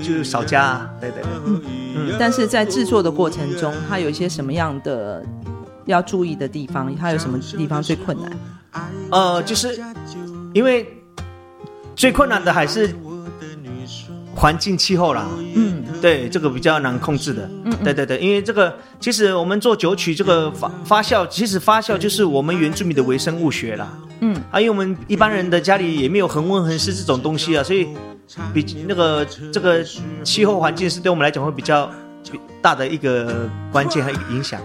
[0.03, 0.89] 就少加。
[0.99, 1.31] 对对对。
[1.45, 1.61] 嗯
[1.95, 2.15] 嗯。
[2.19, 5.23] 但是在制作的过程中，它有一些什么样的？
[5.89, 8.31] 要注意的地方，它有什么地方最困难？
[9.09, 9.81] 呃，就是
[10.53, 10.87] 因为
[11.95, 12.93] 最困难的还是
[14.35, 15.27] 环境气候啦。
[15.55, 17.49] 嗯，对，这个比较难控制的。
[17.65, 23.87] 嗯，对对对，因为这个其实我们做酒曲这个发发酵，其实发酵就是我们原住民的微生物学啦。
[24.21, 27.87] 嗯，啊，因为我们一般人的家里也没有恒温恒湿这种东西啊，所以
[28.53, 29.83] 比那个这个
[30.23, 31.89] 气候环境是对我们来讲会比较。
[32.61, 34.59] 大的一个关键和影响，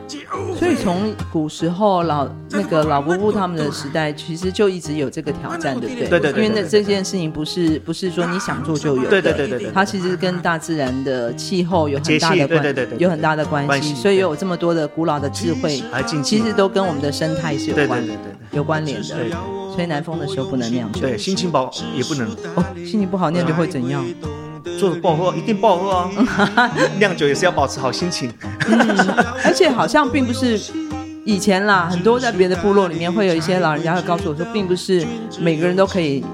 [0.59, 6.09] 所以从古时候老那个老伯伯他们的时代，其实就一直有这个挑战，对不对？
[6.09, 6.45] 对对对。
[6.45, 9.71] 因为那这件事情不是不是说你想做就有，对对对对对。
[9.73, 15.81] 它其实跟大自然的气候有很大的关，对对对，有很大的关系，所以有这么多的古老的智慧，
[16.23, 18.15] 其实都跟我们的生态是有关的，
[18.51, 19.17] 有关联的。
[19.75, 22.29] 吹南风的时候不能酿酒，对，心情不好也不能。
[22.55, 24.05] 哦，心情不好酿酒会怎样？
[24.79, 26.71] 做的不好喝，一定不好喝啊！
[26.99, 28.31] 酿酒也是要保持好心情。
[28.69, 28.79] 嗯，
[29.45, 30.61] 而且好像并不是
[31.25, 35.07] 以前啦，很多在别的部落里面会有一些老人家会告诉我说，并不是
[35.41, 36.25] 每个人都可以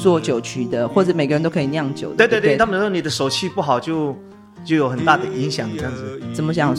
[0.00, 2.16] 做酒曲的，或者每个人都可以酿酒的。
[2.16, 4.16] 对对对，对他们说你的手气不好就
[4.64, 6.20] 就有很大的影响，这样子。
[6.34, 6.74] 怎么讲？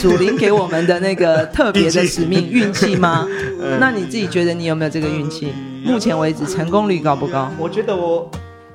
[0.00, 3.26] 祖灵给我们的那个特别的使命，运气吗？
[3.80, 5.52] 那你自己觉得你有没有这个运气？
[5.82, 7.50] 目前为止成功率高不高？
[7.58, 8.30] 我觉得我。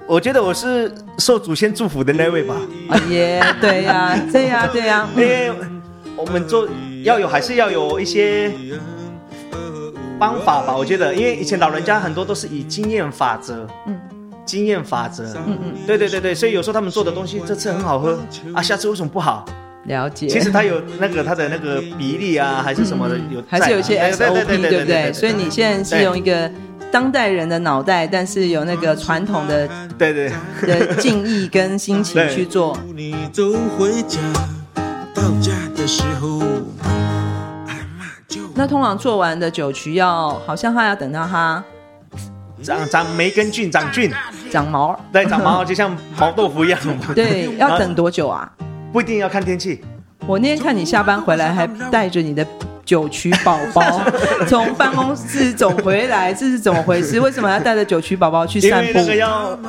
[0.07, 2.55] 我觉得我是受祖先祝福的那位吧。
[2.89, 5.07] 啊耶，对呀，对呀，对呀。
[5.15, 5.51] 因为
[6.15, 6.67] 我们做
[7.03, 8.51] 要有，还是要有一些
[10.19, 10.75] 方法吧。
[10.75, 13.99] 我觉得，因为以前老人家很多都是以经验法则，嗯，
[14.45, 18.19] 经验法则，嗯嗯，对对对对，所以有时候他们做的东西这次很好喝
[18.53, 19.45] 啊，下次为什么不好？
[19.85, 20.27] 了解。
[20.27, 25.11] 其实它有那个它的那个比例啊，还是什么的，有还是有一些 SOP，对不对？
[25.13, 26.51] 所以你现在是用一个。
[26.91, 29.67] 当代人的脑袋，但是有那个传统的
[29.97, 30.31] 对对
[30.61, 32.77] 的敬意跟心情去做。
[32.93, 34.19] 你走回家，
[35.11, 36.39] 到家的时候，
[38.53, 41.63] 那通常做完的酒曲要，好像还要等到它
[42.61, 44.11] 长长霉根菌长菌
[44.51, 46.79] 长毛，对，长毛就像毛豆腐一样。
[47.15, 48.53] 对，要等多久啊？
[48.93, 49.81] 不一定要看天气。
[50.27, 52.45] 我那天看你下班回来，还带着你的
[52.85, 53.81] 九曲宝宝
[54.47, 57.19] 从办公室走回来，这是怎么回事？
[57.19, 58.89] 为什么要带着九曲宝宝去散步？
[58.89, 59.59] 因为那个要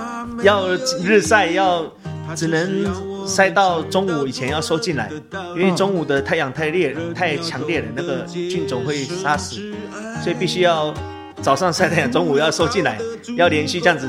[0.42, 0.68] 要
[1.02, 1.82] 日晒，要
[2.36, 5.10] 只能晒到中午以前要收进来，
[5.56, 9.56] 因为中午的太阳太烈太强烈了，那个菌种会杀死，
[10.22, 10.92] 所以必须要
[11.40, 12.98] 早上晒太阳，中午要收进来，
[13.36, 14.06] 要连续这样子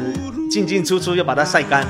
[0.51, 1.88] 进进出出，要把它晒干。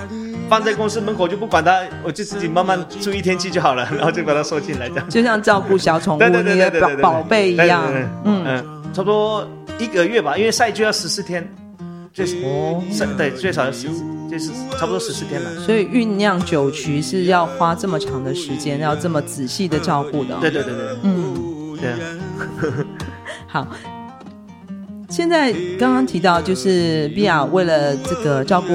[0.50, 7.84] 放在公司门口就不管它，我就自己慢慢注意天气就好了，然后就把它收进来，这样就像照顾小宠物你的宝宝贝一样。
[8.24, 9.48] 嗯嗯，差不多
[9.80, 11.48] 一个月吧，因为赛就要十四天，
[12.14, 12.84] 最少哦，
[13.18, 15.50] 对，最少要十四，就是差不多十四天了。
[15.62, 20.38] 所以酝酿酒曲是要花这么长的时间，要这么仔细的照顾的。
[20.40, 21.94] 对对对对，嗯，对。
[23.48, 23.68] 好。
[25.08, 28.74] 现在刚刚提到，就是比亚为了这个照顾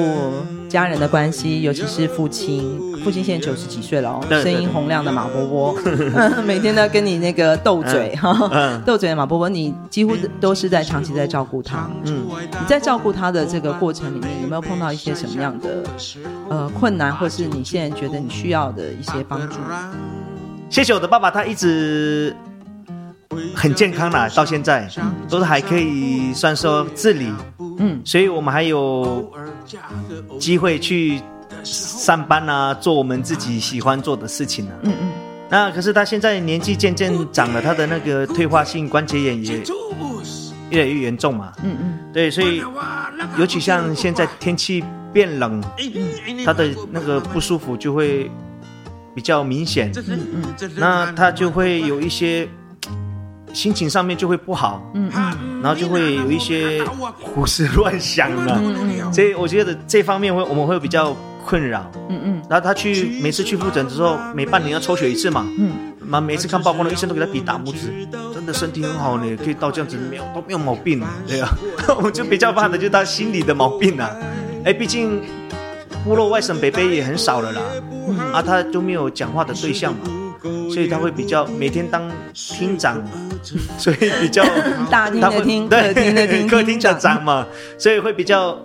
[0.71, 5.77] 家人的关系，尤其是父亲，父亲现在九十几岁了哦，声音洪亮的马波波，
[6.47, 11.91] 每天都要跟你那个斗嘴哈，斗嘴的马波波，你几乎都是在长期在照顾他。
[12.05, 15.83] 嗯，你在照顾他的这个过程里面，有没有碰到一些什么样的
[16.49, 19.57] 呃困难，或是你现在觉得你需要的一些帮助？
[20.71, 22.33] 谢谢我的爸爸，他一直。
[23.55, 24.89] 很健康啦，到现在
[25.29, 27.33] 都是还可以算说自理，
[27.79, 29.31] 嗯，所以我们还有
[30.41, 31.21] 机会去
[31.63, 35.11] 上班啊，做我们自己喜欢做的事情呢，嗯嗯。
[35.49, 39.63] 那可是他现在年纪渐渐长了，他的那个退化性关节炎也
[40.71, 41.99] 越来越严重嘛，嗯嗯。
[42.13, 42.61] 对，所以
[43.39, 45.63] 尤其像现在天气变冷，
[46.45, 48.29] 他的那个不舒服就会
[49.15, 50.71] 比较明显，嗯嗯。
[50.75, 52.49] 那他就会有一些。
[53.53, 56.83] 心情上面就会不好，嗯嗯，然后就会有一些
[57.21, 71.49] 胡思乱想了，嗯嗯，所以我觉得这方面会我们会比较困扰，嗯嗯，然后他去每次去复诊的时候，每半年要抽血一次嘛，嗯，嘛每次看报告的医生都给他比大拇指，真的身体很好呢，可以到这样子没有都没有毛病，对啊，
[72.03, 74.11] 我就比较怕的就是他心理的毛病啊，
[74.65, 75.21] 哎，毕竟
[76.05, 77.61] 部落外省北北也很少了啦，
[78.09, 80.20] 嗯，啊，他就没有讲话的对象嘛。
[80.43, 83.03] 所以他会比较每天当厅长，
[83.77, 84.43] 所以比较
[84.91, 87.47] 大厅的厅，对，客厅的厅，客厅的长嘛，
[87.79, 88.59] 所以会比较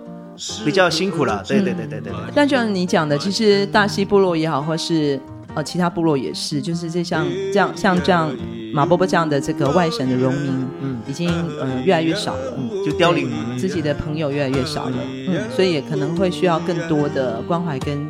[0.64, 1.44] 比较辛苦了。
[1.46, 2.12] 对对对对对。
[2.34, 5.20] 但就像你讲的，其实大溪部落也好，或是
[5.54, 8.34] 呃其他部落也是，就是这像这样像这样
[8.72, 11.28] 马伯伯这样的这个外省的农民，嗯，已经
[11.60, 14.96] 呃越来越少了，嗯，就凋零了，自己的朋友越来越少了，
[15.28, 18.08] 嗯，所以也可能会需要更多的关怀跟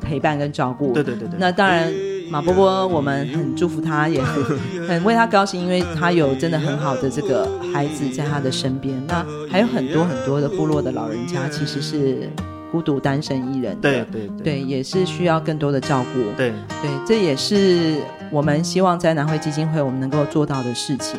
[0.00, 0.92] 陪伴跟照顾。
[0.92, 1.38] 对对对对。
[1.38, 1.92] 那当然。
[2.30, 9.00] 马波波，我们很祝福他，也很很为他高兴，因为他有真的很好的这个孩子在他的身边。
[9.06, 12.28] 那还有很多很多的部落的老人家，其实是
[12.70, 16.20] 孤独单身一人对对，对，也是需要更多的照顾。
[16.36, 17.96] 对对，这也是
[18.30, 21.18] 我们希望在南汇基金会我们能够做到的事情。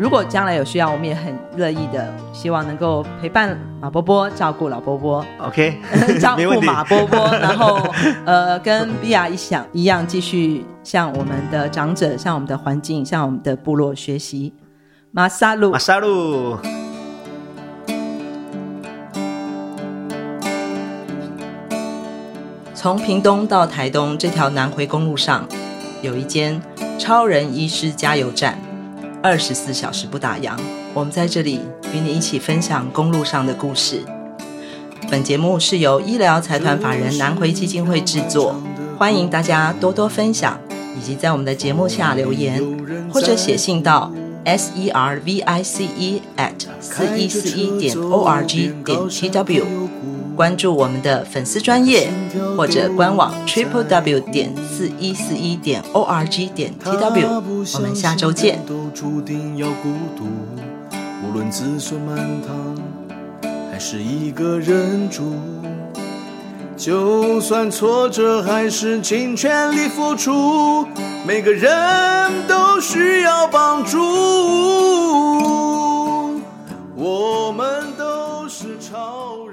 [0.00, 5.22] 如果将来有需要，我们也很乐意的，希望能够陪伴马波波，照顾老波波。
[5.38, 5.78] OK，
[6.18, 7.78] 照顾马波波，然后
[8.24, 14.54] 呃，跟比亚一想一样，继续向我们的长者、向我们的环境、向我们的部落学习。
[15.10, 16.56] 马萨路，马萨路。
[22.72, 25.46] 从屏东到台东这条南回公路上，
[26.00, 26.58] 有一间
[26.98, 28.58] 超人医师加油站。
[29.22, 30.56] 二十四小时不打烊，
[30.94, 31.60] 我们在这里
[31.92, 34.00] 与你一起分享公路上的故事。
[35.10, 38.54] 本节目是由医疗财团法人南回基金会制作，
[38.96, 40.58] 欢迎大家多多分享，
[40.98, 42.62] 以及在我们的节目下留言，
[43.12, 44.10] 或者写信到
[44.44, 49.66] s e r v i c e at 四一四一点 o r g 点 t w。
[50.40, 52.10] 关注我们的粉丝专业
[52.56, 57.42] 或者官网 triple w 点四一四一点 o r g 点 t w，
[57.74, 58.58] 我们下周见。
[58.64, 60.24] 都注定要孤独，
[61.22, 62.74] 无论子孙满堂，
[63.70, 65.34] 还是一个人住。
[66.74, 70.86] 就算挫折，还是尽全力付出。
[71.26, 71.68] 每个人
[72.48, 73.98] 都需要帮助，
[76.96, 79.49] 我们都是超人。